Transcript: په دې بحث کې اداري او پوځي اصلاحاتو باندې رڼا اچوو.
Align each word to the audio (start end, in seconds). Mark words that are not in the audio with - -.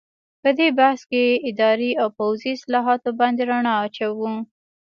په 0.41 0.49
دې 0.57 0.67
بحث 0.79 1.01
کې 1.11 1.25
اداري 1.49 1.91
او 2.01 2.07
پوځي 2.17 2.49
اصلاحاتو 2.57 3.09
باندې 3.19 3.41
رڼا 3.51 3.73
اچوو. 3.85 4.31